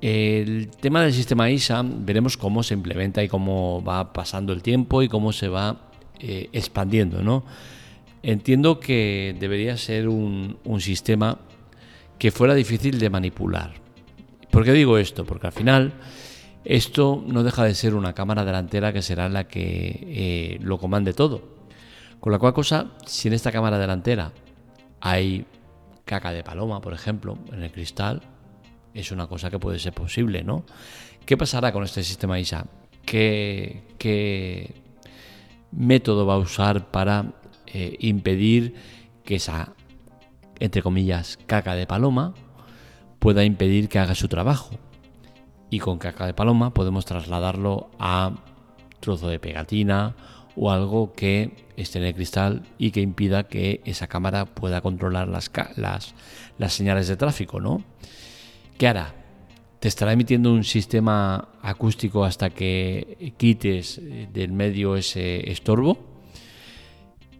El 0.00 0.68
tema 0.68 1.02
del 1.02 1.12
sistema 1.12 1.50
ISA, 1.50 1.82
veremos 1.82 2.36
cómo 2.36 2.62
se 2.62 2.74
implementa 2.74 3.24
y 3.24 3.28
cómo 3.28 3.82
va 3.82 4.12
pasando 4.12 4.52
el 4.52 4.62
tiempo 4.62 5.02
y 5.02 5.08
cómo 5.08 5.32
se 5.32 5.48
va 5.48 5.90
eh, 6.20 6.48
expandiendo, 6.52 7.22
¿no? 7.22 7.44
Entiendo 8.22 8.78
que 8.78 9.34
debería 9.40 9.76
ser 9.76 10.08
un, 10.08 10.58
un 10.64 10.80
sistema 10.80 11.38
que 12.18 12.30
fuera 12.30 12.54
difícil 12.54 12.98
de 12.98 13.10
manipular. 13.10 13.74
¿Por 14.50 14.64
qué 14.64 14.72
digo 14.72 14.98
esto? 14.98 15.24
Porque 15.24 15.46
al 15.46 15.52
final 15.52 15.94
esto 16.68 17.22
no 17.24 17.44
deja 17.44 17.62
de 17.62 17.74
ser 17.74 17.94
una 17.94 18.12
cámara 18.12 18.44
delantera 18.44 18.92
que 18.92 19.00
será 19.00 19.28
la 19.28 19.46
que 19.46 20.00
eh, 20.02 20.58
lo 20.60 20.78
comande 20.78 21.12
todo. 21.12 21.40
Con 22.18 22.32
la 22.32 22.40
cual 22.40 22.54
cosa, 22.54 22.88
si 23.06 23.28
en 23.28 23.34
esta 23.34 23.52
cámara 23.52 23.78
delantera 23.78 24.32
hay 25.00 25.46
caca 26.04 26.32
de 26.32 26.42
paloma, 26.42 26.80
por 26.80 26.92
ejemplo, 26.92 27.38
en 27.52 27.62
el 27.62 27.70
cristal, 27.70 28.20
es 28.94 29.12
una 29.12 29.28
cosa 29.28 29.48
que 29.48 29.60
puede 29.60 29.78
ser 29.78 29.92
posible, 29.92 30.42
¿no? 30.42 30.64
¿Qué 31.24 31.36
pasará 31.36 31.72
con 31.72 31.84
este 31.84 32.02
sistema 32.02 32.40
ISA? 32.40 32.66
¿Qué, 33.04 33.84
qué 33.96 34.82
método 35.70 36.26
va 36.26 36.34
a 36.34 36.38
usar 36.38 36.90
para 36.90 37.34
eh, 37.66 37.96
impedir 38.00 38.74
que 39.24 39.36
esa, 39.36 39.72
entre 40.58 40.82
comillas, 40.82 41.38
caca 41.46 41.76
de 41.76 41.86
paloma 41.86 42.34
pueda 43.20 43.44
impedir 43.44 43.88
que 43.88 44.00
haga 44.00 44.16
su 44.16 44.26
trabajo? 44.26 44.70
Y 45.70 45.78
con 45.78 45.98
caca 45.98 46.26
de 46.26 46.34
paloma 46.34 46.72
podemos 46.72 47.04
trasladarlo 47.04 47.90
a 47.98 48.32
trozo 49.00 49.28
de 49.28 49.38
pegatina 49.38 50.14
o 50.56 50.70
algo 50.70 51.12
que 51.12 51.66
esté 51.76 51.98
en 51.98 52.04
el 52.06 52.14
cristal 52.14 52.62
y 52.78 52.90
que 52.90 53.00
impida 53.00 53.44
que 53.44 53.82
esa 53.84 54.06
cámara 54.06 54.46
pueda 54.46 54.80
controlar 54.80 55.28
las, 55.28 55.50
las, 55.76 56.72
señales 56.72 57.08
de 57.08 57.16
tráfico, 57.16 57.60
¿no? 57.60 57.82
¿Qué 58.78 58.88
hará? 58.88 59.14
¿Te 59.78 59.88
estará 59.88 60.12
emitiendo 60.12 60.52
un 60.52 60.64
sistema 60.64 61.48
acústico 61.60 62.24
hasta 62.24 62.50
que 62.50 63.34
quites 63.36 64.00
del 64.32 64.52
medio 64.52 64.96
ese 64.96 65.50
estorbo? 65.50 65.98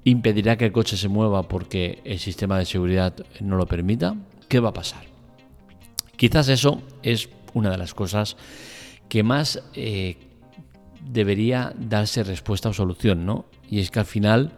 ¿Impedirá 0.05 0.57
que 0.57 0.67
el 0.67 0.73
coche 0.73 0.97
se 0.97 1.09
mueva 1.09 1.49
porque 1.49 2.03
el 2.05 2.19
sistema 2.19 2.59
de 2.59 2.67
seguridad 2.67 3.15
no 3.41 3.57
lo 3.57 3.67
permita? 3.67 4.15
¿Qué 4.49 4.61
va 4.61 4.69
a 4.69 4.75
pasar? 4.75 5.05
Quizás 6.17 6.49
eso 6.49 6.83
es 7.03 7.29
una 7.57 7.71
de 7.71 7.79
las 7.79 7.95
cosas 7.95 8.37
que 9.09 9.23
más 9.23 9.63
eh, 9.73 10.19
debería 11.01 11.73
darse 11.79 12.23
respuesta 12.23 12.69
o 12.69 12.75
solución, 12.75 13.25
¿no? 13.25 13.47
Y 13.71 13.81
es 13.81 13.91
que 13.91 13.99
al 13.99 14.05
final 14.05 14.53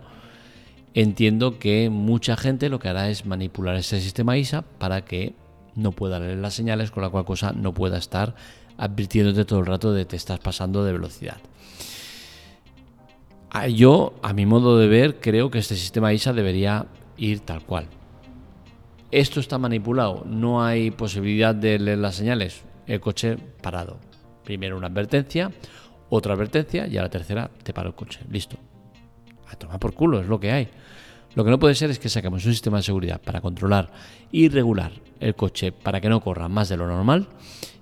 entiendo 0.95 1.61
que 1.61 1.91
mucha 1.91 2.37
gente 2.37 2.69
lo 2.69 2.81
que 2.81 2.89
hará 2.89 3.09
es 3.09 3.25
manipular 3.25 3.77
ese 3.77 4.01
sistema 4.01 4.37
ISA 4.37 4.63
para 4.63 5.05
que 5.05 5.35
no 5.77 5.93
pueda 5.93 6.19
leer 6.19 6.39
las 6.39 6.55
señales, 6.55 6.91
con 6.91 7.05
la 7.05 7.11
cual 7.11 7.25
cosa 7.25 7.53
no 7.53 7.73
pueda 7.73 7.99
estar 7.99 8.35
advirtiéndote 8.79 9.45
todo 9.45 9.61
el 9.61 9.67
rato 9.67 9.93
de 9.93 10.03
que 10.03 10.11
te 10.11 10.17
estás 10.17 10.41
pasando 10.41 10.83
de 10.83 10.93
velocidad. 10.93 11.37
Ah, 13.51 13.69
yo, 13.69 14.15
a 14.23 14.33
mi 14.33 14.45
modo 14.45 14.77
de 14.77 14.89
ver, 14.89 15.21
creo 15.21 15.53
que 15.53 15.61
este 15.61 15.77
sistema 15.77 16.13
ISA 16.13 16.33
debería 16.33 16.87
ir 17.17 17.41
tal 17.41 17.63
cual. 17.63 17.87
Esto 19.13 19.39
está 19.39 19.57
manipulado, 19.57 20.25
no 20.27 20.65
hay 20.65 20.91
posibilidad 20.91 21.55
de 21.55 21.79
leer 21.79 21.99
las 21.99 22.17
señales 22.17 22.65
el 22.89 23.01
coche 23.01 23.37
parado. 23.63 23.99
Primero 24.45 24.77
una 24.77 24.89
advertencia, 24.89 25.53
otra 26.09 26.35
advertencia 26.35 26.87
y 26.87 26.97
a 26.97 27.03
la 27.03 27.11
tercera 27.11 27.51
te 27.63 27.73
para 27.73 27.89
el 27.89 27.95
coche. 27.95 28.21
Listo. 28.31 28.57
A 29.49 29.57
tomar 29.57 29.79
por 29.79 29.95
culo, 29.95 30.21
es 30.21 30.27
lo 30.27 30.41
que 30.41 30.51
hay. 30.51 30.69
Lo 31.35 31.45
que 31.45 31.51
no 31.51 31.59
puede 31.59 31.75
ser 31.75 31.91
es 31.91 31.99
que 31.99 32.09
saquemos 32.09 32.45
un 32.47 32.53
sistema 32.53 32.79
de 32.79 32.83
seguridad 32.83 33.21
para 33.21 33.41
controlar 33.41 33.93
y 34.33 34.49
regular 34.49 34.93
el 35.21 35.35
coche 35.35 35.73
para 35.73 36.01
que 36.01 36.09
no 36.09 36.21
corra 36.21 36.49
más 36.49 36.69
de 36.69 36.77
lo 36.77 36.87
normal 36.87 37.29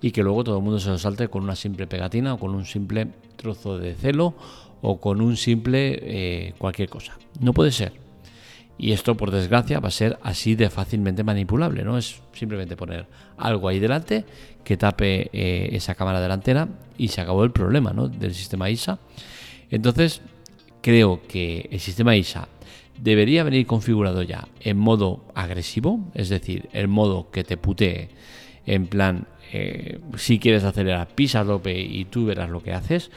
y 0.02 0.10
que 0.10 0.22
luego 0.22 0.44
todo 0.44 0.58
el 0.58 0.64
mundo 0.64 0.78
se 0.78 0.90
lo 0.90 0.98
salte 0.98 1.28
con 1.28 1.44
una 1.44 1.56
simple 1.56 1.86
pegatina 1.86 2.34
o 2.34 2.38
con 2.38 2.54
un 2.54 2.66
simple 2.66 3.08
trozo 3.36 3.78
de 3.78 3.94
celo 3.94 4.34
o 4.82 5.00
con 5.00 5.20
un 5.20 5.36
simple 5.36 5.98
eh, 6.02 6.54
cualquier 6.58 6.88
cosa. 6.88 7.16
No 7.40 7.52
puede 7.52 7.72
ser. 7.72 8.05
Y 8.78 8.92
esto, 8.92 9.16
por 9.16 9.30
desgracia, 9.30 9.80
va 9.80 9.88
a 9.88 9.92
ser 9.92 10.18
así 10.23 10.54
de 10.54 10.68
fácilmente 10.68 11.25
manipulable, 11.25 11.83
¿no? 11.83 11.97
Es 11.97 12.21
simplemente 12.33 12.76
poner 12.76 13.06
algo 13.38 13.68
ahí 13.68 13.78
delante 13.78 14.25
que 14.62 14.76
tape 14.76 15.30
eh, 15.33 15.71
esa 15.73 15.95
cámara 15.95 16.21
delantera 16.21 16.68
y 16.99 17.09
se 17.09 17.21
acabó 17.21 17.45
el 17.45 17.52
problema, 17.52 17.92
¿no? 17.92 18.09
Del 18.09 18.35
sistema 18.35 18.68
ISA. 18.68 18.99
Entonces, 19.71 20.21
creo 20.83 21.23
que 21.26 21.68
el 21.71 21.80
sistema 21.80 22.16
ISA 22.16 22.49
debería 23.00 23.45
venir 23.45 23.66
configurado 23.66 24.23
ya 24.23 24.47
en 24.61 24.76
modo 24.76 25.25
agresivo, 25.35 26.00
es 26.14 26.28
decir, 26.28 26.68
el 26.73 26.88
modo 26.88 27.30
que 27.30 27.45
te 27.45 27.56
putee 27.56 28.09
en 28.66 28.87
plan, 28.87 29.26
eh, 29.52 30.00
si 30.16 30.38
quieres 30.38 30.64
acelerar, 30.64 31.08
pisa 31.08 31.44
tope 31.44 31.78
y 31.80 32.04
tú 32.06 32.26
verás 32.26 32.50
lo 32.50 32.62
que 32.62 32.73
haces 32.73 33.11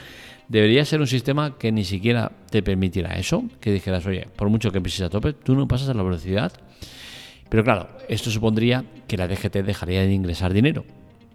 Debería 0.50 0.84
ser 0.84 1.00
un 1.00 1.06
sistema 1.06 1.60
que 1.60 1.72
ni 1.72 1.86
siquiera 1.86 2.32
te 2.50 2.64
permitirá 2.64 3.20
eso, 3.20 3.44
que 3.62 3.72
dijeras, 3.72 4.04
oye, 4.08 4.28
por 4.36 4.50
mucho 4.50 4.72
que 4.72 4.82
pises 4.82 5.02
a 5.02 5.10
tope, 5.10 5.34
tú 5.34 5.56
no 5.56 5.68
pasas 5.68 5.90
a 5.90 5.94
la 5.94 6.02
velocidad. 6.02 6.52
Pero 7.50 7.64
claro, 7.64 7.90
esto 8.10 8.32
supondría 8.32 8.84
que 9.08 9.16
la 9.16 9.28
DGT 9.28 9.58
dejaría 9.58 10.02
de 10.02 10.12
ingresar 10.12 10.52
dinero. 10.52 10.86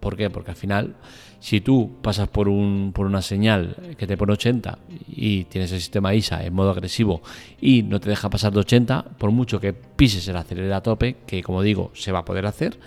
¿Por 0.01 0.17
qué? 0.17 0.29
Porque 0.29 0.51
al 0.51 0.57
final, 0.57 0.97
si 1.39 1.61
tú 1.61 1.95
pasas 2.01 2.27
por, 2.27 2.49
un, 2.49 2.91
por 2.93 3.05
una 3.05 3.21
señal 3.21 3.95
que 3.97 4.05
te 4.05 4.17
pone 4.17 4.33
80 4.33 4.79
y 5.07 5.45
tienes 5.45 5.71
el 5.71 5.79
sistema 5.79 6.13
ISA 6.13 6.45
en 6.45 6.53
modo 6.53 6.71
agresivo 6.71 7.21
y 7.61 7.83
no 7.83 8.01
te 8.01 8.09
deja 8.09 8.29
pasar 8.29 8.51
de 8.51 8.59
80, 8.59 9.15
por 9.17 9.31
mucho 9.31 9.61
que 9.61 9.71
pises 9.71 10.27
el 10.27 10.35
acelerador 10.35 10.75
a 10.75 10.83
tope, 10.83 11.15
que 11.25 11.41
como 11.41 11.61
digo, 11.61 11.91
se 11.93 12.11
va 12.11 12.19
a 12.19 12.25
poder 12.25 12.45
hacer, 12.45 12.77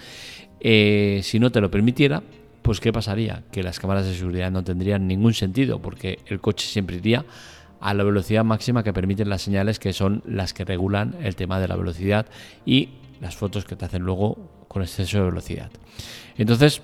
eh, 0.61 1.21
si 1.23 1.39
no 1.39 1.51
te 1.51 1.61
lo 1.61 1.71
permitiera, 1.71 2.23
pues 2.63 2.81
¿qué 2.81 2.93
pasaría? 2.93 3.45
Que 3.51 3.63
las 3.63 3.81
cámaras 3.81 4.07
de 4.07 4.15
seguridad 4.15 4.51
no 4.51 4.63
tendrían 4.63 5.07
ningún 5.07 5.35
sentido 5.35 5.81
porque 5.81 6.19
el 6.27 6.41
coche 6.41 6.67
siempre 6.67 6.97
iría 6.97 7.25
a 7.81 7.95
la 7.95 8.03
velocidad 8.03 8.45
máxima 8.45 8.83
que 8.83 8.93
permiten 8.93 9.29
las 9.29 9.43
señales 9.43 9.79
que 9.79 9.93
son 9.93 10.23
las 10.27 10.53
que 10.53 10.65
regulan 10.65 11.15
el 11.23 11.37
tema 11.37 11.61
de 11.61 11.69
la 11.69 11.77
velocidad 11.77 12.27
y 12.67 12.91
las 13.21 13.37
fotos 13.37 13.65
que 13.65 13.77
te 13.77 13.85
hacen 13.85 14.03
luego 14.03 14.65
con 14.69 14.83
exceso 14.83 15.19
de 15.19 15.25
velocidad. 15.25 15.71
Entonces, 16.37 16.83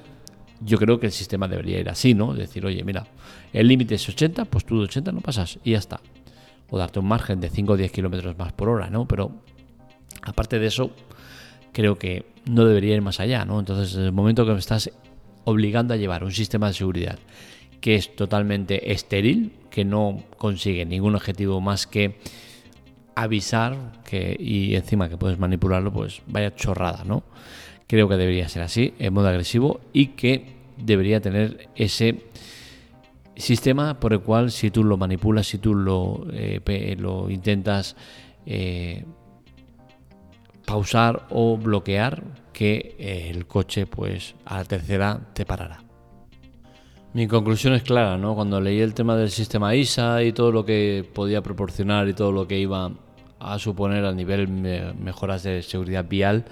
yo 0.60 0.78
creo 0.78 0.98
que 0.98 1.06
el 1.06 1.12
sistema 1.12 1.48
debería 1.48 1.80
ir 1.80 1.88
así, 1.88 2.14
¿no? 2.14 2.32
Decir, 2.32 2.64
oye, 2.64 2.82
mira, 2.84 3.06
el 3.52 3.68
límite 3.68 3.96
es 3.96 4.08
80, 4.08 4.46
pues 4.46 4.64
tú 4.64 4.78
de 4.78 4.84
80 4.84 5.12
no 5.12 5.20
pasas 5.20 5.58
y 5.64 5.72
ya 5.72 5.78
está. 5.78 6.00
O 6.70 6.78
darte 6.78 6.98
un 6.98 7.06
margen 7.06 7.40
de 7.40 7.50
5 7.50 7.72
o 7.72 7.76
10 7.76 7.92
kilómetros 7.92 8.38
más 8.38 8.52
por 8.52 8.68
hora, 8.68 8.88
¿no? 8.88 9.06
Pero 9.06 9.32
aparte 10.22 10.58
de 10.58 10.66
eso, 10.66 10.90
creo 11.74 11.98
que 11.98 12.24
no 12.46 12.64
debería 12.64 12.94
ir 12.94 13.02
más 13.02 13.20
allá, 13.20 13.44
¿no? 13.44 13.60
Entonces, 13.60 13.94
en 13.96 14.04
el 14.04 14.12
momento 14.12 14.46
que 14.46 14.52
me 14.52 14.58
estás 14.58 14.90
obligando 15.44 15.92
a 15.92 15.98
llevar 15.98 16.24
un 16.24 16.32
sistema 16.32 16.68
de 16.68 16.74
seguridad 16.74 17.18
que 17.82 17.96
es 17.96 18.16
totalmente 18.16 18.92
estéril, 18.92 19.52
que 19.70 19.84
no 19.84 20.22
consigue 20.38 20.86
ningún 20.86 21.14
objetivo 21.16 21.60
más 21.60 21.86
que 21.86 22.16
avisar 23.14 24.02
que 24.04 24.34
y 24.38 24.74
encima 24.74 25.10
que 25.10 25.18
puedes 25.18 25.38
manipularlo, 25.38 25.92
pues 25.92 26.22
vaya 26.26 26.54
chorrada, 26.54 27.04
¿no? 27.04 27.24
Creo 27.86 28.08
que 28.08 28.16
debería 28.16 28.48
ser 28.48 28.62
así, 28.62 28.94
en 28.98 29.12
modo 29.12 29.28
agresivo 29.28 29.82
y 29.92 30.06
que 30.08 30.54
debería 30.78 31.20
tener 31.20 31.68
ese 31.74 32.24
sistema 33.36 34.00
por 34.00 34.14
el 34.14 34.20
cual 34.20 34.50
si 34.50 34.70
tú 34.70 34.82
lo 34.82 34.96
manipulas, 34.96 35.46
si 35.46 35.58
tú 35.58 35.74
lo, 35.74 36.26
eh, 36.32 36.96
lo 36.98 37.28
intentas 37.28 37.96
eh, 38.46 39.04
pausar 40.64 41.26
o 41.30 41.56
bloquear, 41.56 42.22
que 42.52 42.96
eh, 42.98 43.30
el 43.30 43.46
coche 43.46 43.86
pues 43.86 44.34
a 44.44 44.58
la 44.58 44.64
tercera 44.64 45.20
te 45.34 45.44
parará. 45.44 45.82
Mi 47.12 47.28
conclusión 47.28 47.74
es 47.74 47.82
clara, 47.82 48.18
¿no? 48.18 48.34
Cuando 48.34 48.60
leí 48.60 48.80
el 48.80 48.92
tema 48.92 49.16
del 49.16 49.30
sistema 49.30 49.74
ISA 49.74 50.22
y 50.24 50.32
todo 50.32 50.50
lo 50.50 50.64
que 50.64 51.08
podía 51.14 51.42
proporcionar 51.42 52.08
y 52.08 52.14
todo 52.14 52.32
lo 52.32 52.48
que 52.48 52.58
iba 52.58 52.90
a 53.38 53.58
suponer 53.58 54.04
a 54.04 54.12
nivel 54.12 54.48
mejoras 54.48 55.44
de 55.44 55.62
seguridad 55.62 56.06
vial, 56.08 56.44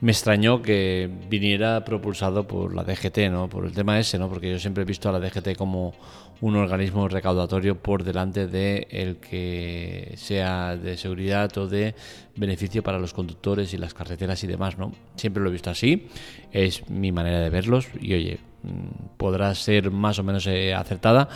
me 0.00 0.12
extrañó 0.12 0.62
que 0.62 1.10
viniera 1.28 1.84
propulsado 1.84 2.46
por 2.46 2.74
la 2.74 2.84
DGT, 2.84 3.30
¿no? 3.30 3.48
Por 3.48 3.66
el 3.66 3.72
tema 3.72 3.98
ese, 3.98 4.18
¿no? 4.18 4.28
Porque 4.28 4.50
yo 4.50 4.58
siempre 4.58 4.82
he 4.82 4.86
visto 4.86 5.08
a 5.08 5.12
la 5.12 5.20
DGT 5.20 5.56
como 5.56 5.94
un 6.40 6.56
organismo 6.56 7.08
recaudatorio 7.08 7.78
por 7.80 8.04
delante 8.04 8.46
de 8.46 8.86
el 8.90 9.16
que 9.16 10.12
sea 10.16 10.76
de 10.76 10.96
seguridad 10.96 11.56
o 11.58 11.68
de 11.68 11.94
beneficio 12.36 12.82
para 12.82 12.98
los 12.98 13.14
conductores 13.14 13.72
y 13.72 13.78
las 13.78 13.94
carreteras 13.94 14.42
y 14.44 14.46
demás, 14.46 14.76
¿no? 14.76 14.92
Siempre 15.16 15.42
lo 15.42 15.48
he 15.48 15.52
visto 15.52 15.70
así, 15.70 16.08
es 16.52 16.88
mi 16.90 17.12
manera 17.12 17.40
de 17.40 17.50
verlos 17.50 17.86
y 18.00 18.14
oye, 18.14 18.38
mm, 18.62 19.16
podrá 19.16 19.54
ser 19.54 19.90
más 19.90 20.18
o 20.18 20.22
menos 20.22 20.46
eh, 20.46 20.74
acertada, 20.74 21.28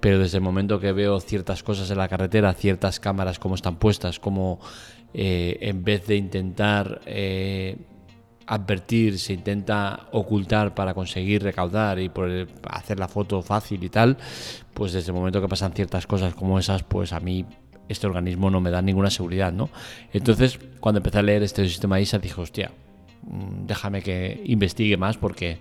pero 0.00 0.18
desde 0.18 0.38
el 0.38 0.42
momento 0.42 0.80
que 0.80 0.92
veo 0.92 1.20
ciertas 1.20 1.62
cosas 1.62 1.90
en 1.90 1.98
la 1.98 2.08
carretera, 2.08 2.52
ciertas 2.54 3.00
cámaras 3.00 3.38
como 3.38 3.54
están 3.54 3.76
puestas, 3.76 4.18
como 4.18 4.60
eh, 5.14 5.58
en 5.62 5.84
vez 5.84 6.06
de 6.06 6.16
intentar 6.16 7.00
eh, 7.06 7.76
advertir, 8.46 9.18
se 9.18 9.32
intenta 9.32 10.08
ocultar 10.12 10.74
para 10.74 10.94
conseguir 10.94 11.42
recaudar 11.42 11.98
y 11.98 12.08
por 12.08 12.48
hacer 12.68 12.98
la 12.98 13.08
foto 13.08 13.42
fácil 13.42 13.84
y 13.84 13.88
tal, 13.88 14.16
pues 14.74 14.92
desde 14.92 15.12
el 15.12 15.14
momento 15.14 15.40
que 15.40 15.48
pasan 15.48 15.72
ciertas 15.72 16.06
cosas 16.06 16.34
como 16.34 16.58
esas, 16.58 16.82
pues 16.82 17.12
a 17.12 17.20
mí 17.20 17.46
este 17.88 18.06
organismo 18.06 18.50
no 18.50 18.60
me 18.60 18.70
da 18.70 18.82
ninguna 18.82 19.10
seguridad, 19.10 19.52
¿no? 19.52 19.68
Entonces, 20.12 20.58
cuando 20.78 20.98
empecé 20.98 21.18
a 21.18 21.22
leer 21.22 21.42
este 21.42 21.68
sistema 21.68 22.00
ISA, 22.00 22.18
dije, 22.18 22.40
hostia, 22.40 22.70
mm, 23.22 23.66
déjame 23.66 24.02
que 24.02 24.42
investigue 24.46 24.96
más 24.96 25.16
porque 25.16 25.58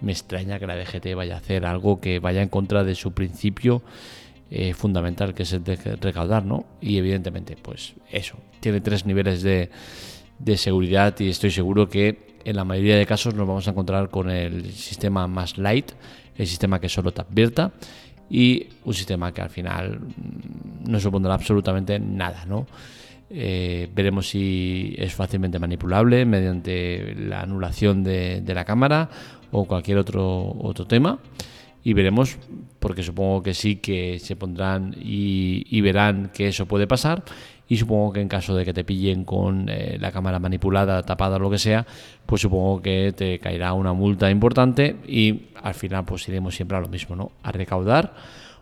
me 0.00 0.12
extraña 0.12 0.58
que 0.58 0.66
la 0.66 0.76
DGT 0.76 1.14
vaya 1.14 1.34
a 1.34 1.38
hacer 1.38 1.66
algo 1.66 2.00
que 2.00 2.18
vaya 2.18 2.42
en 2.42 2.48
contra 2.48 2.84
de 2.84 2.94
su 2.94 3.12
principio 3.12 3.82
eh, 4.50 4.74
fundamental, 4.74 5.34
que 5.34 5.42
es 5.42 5.52
el 5.52 5.62
de 5.62 5.76
recaudar, 6.00 6.44
¿no? 6.44 6.64
Y 6.80 6.98
evidentemente, 6.98 7.56
pues 7.60 7.94
eso, 8.10 8.36
tiene 8.60 8.80
tres 8.80 9.06
niveles 9.06 9.42
de, 9.42 9.70
de 10.38 10.56
seguridad 10.56 11.18
y 11.18 11.28
estoy 11.28 11.50
seguro 11.50 11.88
que 11.88 12.38
en 12.44 12.56
la 12.56 12.64
mayoría 12.64 12.96
de 12.96 13.06
casos 13.06 13.34
nos 13.34 13.46
vamos 13.46 13.66
a 13.66 13.72
encontrar 13.72 14.08
con 14.10 14.30
el 14.30 14.72
sistema 14.72 15.26
más 15.26 15.58
light, 15.58 15.92
el 16.36 16.46
sistema 16.46 16.80
que 16.80 16.88
solo 16.88 17.12
te 17.12 17.20
advierta 17.20 17.72
y 18.30 18.68
un 18.84 18.94
sistema 18.94 19.32
que 19.32 19.42
al 19.42 19.50
final 19.50 20.00
mm, 20.00 20.90
no 20.90 21.00
supondrá 21.00 21.34
absolutamente 21.34 21.98
nada, 21.98 22.44
¿no? 22.46 22.66
Eh, 23.30 23.90
veremos 23.94 24.28
si 24.30 24.94
es 24.96 25.14
fácilmente 25.14 25.58
manipulable 25.58 26.24
mediante 26.24 27.14
la 27.14 27.42
anulación 27.42 28.02
de, 28.02 28.40
de, 28.40 28.54
la 28.54 28.64
cámara 28.64 29.10
o 29.50 29.66
cualquier 29.66 29.98
otro, 29.98 30.56
otro 30.60 30.86
tema. 30.86 31.18
Y 31.88 31.94
veremos, 31.94 32.36
porque 32.80 33.02
supongo 33.02 33.42
que 33.42 33.54
sí 33.54 33.76
que 33.76 34.18
se 34.18 34.36
pondrán 34.36 34.94
y, 35.00 35.80
verán 35.80 36.30
que 36.34 36.48
eso 36.48 36.66
puede 36.66 36.86
pasar 36.86 37.24
y 37.66 37.78
supongo 37.78 38.12
que 38.12 38.20
en 38.20 38.28
caso 38.28 38.54
de 38.54 38.66
que 38.66 38.74
te 38.74 38.84
pillen 38.84 39.24
con 39.24 39.70
eh, 39.70 39.96
la 39.98 40.12
cámara 40.12 40.38
manipulada, 40.38 41.02
tapada 41.02 41.36
o 41.36 41.38
lo 41.38 41.48
que 41.48 41.56
sea, 41.56 41.86
pues 42.26 42.42
supongo 42.42 42.82
que 42.82 43.14
te 43.16 43.38
caerá 43.38 43.72
una 43.72 43.94
multa 43.94 44.30
importante 44.30 44.96
y 45.06 45.46
al 45.62 45.72
final 45.72 46.04
pues 46.04 46.28
iremos 46.28 46.54
siempre 46.54 46.76
a 46.76 46.82
lo 46.82 46.88
mismo, 46.88 47.16
¿no? 47.16 47.32
A 47.42 47.52
recaudar 47.52 48.12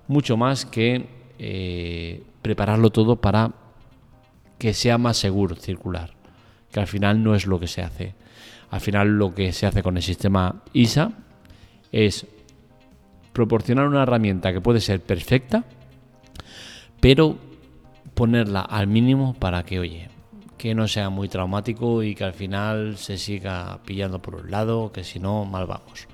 mucho 0.07 0.37
más 0.37 0.65
que 0.65 1.09
eh, 1.41 2.23
prepararlo 2.43 2.91
todo 2.91 3.17
para 3.17 3.51
que 4.57 4.73
sea 4.73 4.99
más 4.99 5.17
seguro 5.17 5.57
circular, 5.57 6.13
que 6.71 6.79
al 6.79 6.87
final 6.87 7.25
no 7.25 7.35
es 7.35 7.49
lo 7.49 7.59
que 7.59 7.67
se 7.67 7.83
hace. 7.83 8.15
Al 8.71 8.81
final 8.81 9.19
lo 9.19 9.35
que 9.35 9.53
se 9.53 9.67
hace 9.67 9.83
con 9.83 9.97
el 9.97 10.05
sistema 10.05 10.63
ISA 10.73 11.11
es 11.91 12.25
proporcionar 13.37 13.87
una 13.87 14.05
herramienta 14.05 14.51
que 14.51 14.63
puede 14.63 14.81
ser 14.81 15.03
perfecta, 15.03 15.65
pero 17.01 17.37
ponerla 18.15 18.63
al 18.63 18.87
mínimo 18.87 19.35
para 19.35 19.63
que, 19.63 19.79
oye, 19.79 20.09
que 20.57 20.75
no 20.75 20.89
sea 20.89 21.11
muy 21.11 21.29
traumático 21.29 22.03
y 22.03 22.15
que 22.15 22.25
al 22.25 22.33
final 22.33 22.97
se 22.97 23.19
siga 23.19 23.81
pillando 23.85 24.23
por 24.23 24.37
un 24.37 24.51
lado, 24.51 24.91
que 24.91 25.05
si 25.05 25.19
no, 25.19 25.45
mal 25.45 25.67
vamos. 25.67 26.09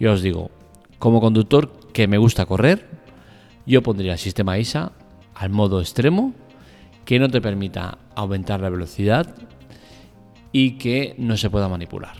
Yo 0.00 0.14
os 0.14 0.22
digo, 0.22 0.50
como 0.98 1.20
conductor 1.20 1.70
que 1.92 2.08
me 2.08 2.16
gusta 2.16 2.46
correr, 2.46 2.88
yo 3.66 3.82
pondría 3.82 4.12
el 4.12 4.18
sistema 4.18 4.56
ISA 4.56 4.92
al 5.34 5.50
modo 5.50 5.82
extremo, 5.82 6.32
que 7.04 7.18
no 7.18 7.28
te 7.28 7.42
permita 7.42 7.98
aumentar 8.14 8.60
la 8.60 8.70
velocidad 8.70 9.34
y 10.50 10.78
que 10.78 11.14
no 11.18 11.36
se 11.36 11.50
pueda 11.50 11.68
manipular. 11.68 12.16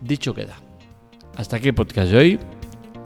Dicho 0.00 0.34
queda. 0.34 0.54
Hasta 1.36 1.56
aquí 1.56 1.66
el 1.66 1.74
podcast 1.74 2.12
de 2.12 2.16
hoy. 2.16 2.38